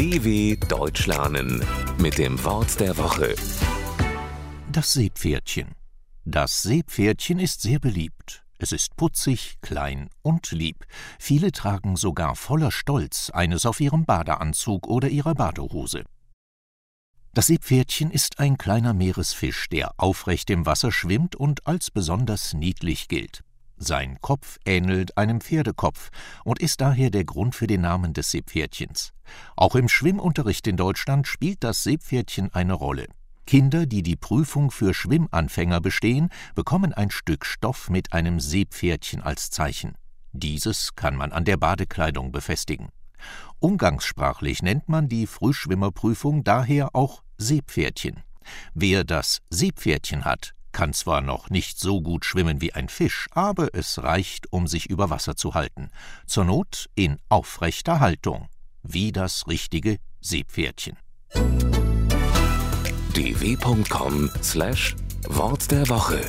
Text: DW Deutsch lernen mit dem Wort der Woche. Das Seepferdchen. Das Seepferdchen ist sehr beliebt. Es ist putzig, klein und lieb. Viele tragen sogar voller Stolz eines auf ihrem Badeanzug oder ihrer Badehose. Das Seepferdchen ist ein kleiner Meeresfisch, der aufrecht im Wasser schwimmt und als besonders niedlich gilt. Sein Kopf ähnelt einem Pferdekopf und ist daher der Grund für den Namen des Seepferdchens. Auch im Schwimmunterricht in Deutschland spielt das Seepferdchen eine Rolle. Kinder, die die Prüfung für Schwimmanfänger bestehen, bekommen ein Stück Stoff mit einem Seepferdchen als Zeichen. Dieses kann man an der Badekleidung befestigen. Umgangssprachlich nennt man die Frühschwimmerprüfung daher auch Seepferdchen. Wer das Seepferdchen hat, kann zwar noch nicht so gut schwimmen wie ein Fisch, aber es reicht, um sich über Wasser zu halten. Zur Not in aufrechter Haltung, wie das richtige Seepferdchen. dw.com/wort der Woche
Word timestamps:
DW 0.00 0.56
Deutsch 0.56 1.06
lernen 1.08 1.62
mit 1.98 2.16
dem 2.16 2.42
Wort 2.42 2.80
der 2.80 2.96
Woche. 2.96 3.34
Das 4.72 4.94
Seepferdchen. 4.94 5.74
Das 6.24 6.62
Seepferdchen 6.62 7.38
ist 7.38 7.60
sehr 7.60 7.80
beliebt. 7.80 8.42
Es 8.56 8.72
ist 8.72 8.96
putzig, 8.96 9.58
klein 9.60 10.08
und 10.22 10.52
lieb. 10.52 10.86
Viele 11.18 11.52
tragen 11.52 11.96
sogar 11.96 12.34
voller 12.34 12.70
Stolz 12.70 13.28
eines 13.28 13.66
auf 13.66 13.78
ihrem 13.78 14.06
Badeanzug 14.06 14.86
oder 14.86 15.10
ihrer 15.10 15.34
Badehose. 15.34 16.04
Das 17.34 17.48
Seepferdchen 17.48 18.10
ist 18.10 18.38
ein 18.38 18.56
kleiner 18.56 18.94
Meeresfisch, 18.94 19.68
der 19.68 19.92
aufrecht 19.98 20.48
im 20.48 20.64
Wasser 20.64 20.92
schwimmt 20.92 21.36
und 21.36 21.66
als 21.66 21.90
besonders 21.90 22.54
niedlich 22.54 23.08
gilt. 23.08 23.44
Sein 23.82 24.18
Kopf 24.20 24.58
ähnelt 24.66 25.16
einem 25.16 25.40
Pferdekopf 25.40 26.10
und 26.44 26.60
ist 26.60 26.82
daher 26.82 27.10
der 27.10 27.24
Grund 27.24 27.54
für 27.54 27.66
den 27.66 27.80
Namen 27.80 28.12
des 28.12 28.30
Seepferdchens. 28.30 29.14
Auch 29.56 29.74
im 29.74 29.88
Schwimmunterricht 29.88 30.66
in 30.66 30.76
Deutschland 30.76 31.26
spielt 31.26 31.64
das 31.64 31.82
Seepferdchen 31.82 32.52
eine 32.52 32.74
Rolle. 32.74 33.06
Kinder, 33.46 33.86
die 33.86 34.02
die 34.02 34.16
Prüfung 34.16 34.70
für 34.70 34.92
Schwimmanfänger 34.92 35.80
bestehen, 35.80 36.28
bekommen 36.54 36.92
ein 36.92 37.10
Stück 37.10 37.46
Stoff 37.46 37.88
mit 37.88 38.12
einem 38.12 38.38
Seepferdchen 38.38 39.22
als 39.22 39.50
Zeichen. 39.50 39.94
Dieses 40.32 40.94
kann 40.94 41.16
man 41.16 41.32
an 41.32 41.46
der 41.46 41.56
Badekleidung 41.56 42.32
befestigen. 42.32 42.90
Umgangssprachlich 43.60 44.62
nennt 44.62 44.90
man 44.90 45.08
die 45.08 45.26
Frühschwimmerprüfung 45.26 46.44
daher 46.44 46.94
auch 46.94 47.22
Seepferdchen. 47.38 48.22
Wer 48.74 49.04
das 49.04 49.40
Seepferdchen 49.48 50.26
hat, 50.26 50.52
kann 50.72 50.92
zwar 50.92 51.20
noch 51.20 51.50
nicht 51.50 51.78
so 51.78 52.00
gut 52.00 52.24
schwimmen 52.24 52.60
wie 52.60 52.72
ein 52.72 52.88
Fisch, 52.88 53.28
aber 53.32 53.74
es 53.74 54.02
reicht, 54.02 54.52
um 54.52 54.66
sich 54.66 54.90
über 54.90 55.10
Wasser 55.10 55.36
zu 55.36 55.54
halten. 55.54 55.90
Zur 56.26 56.44
Not 56.44 56.88
in 56.94 57.18
aufrechter 57.28 58.00
Haltung, 58.00 58.48
wie 58.82 59.12
das 59.12 59.46
richtige 59.46 59.98
Seepferdchen. 60.20 60.96
dw.com/wort 63.14 65.70
der 65.70 65.88
Woche 65.88 66.20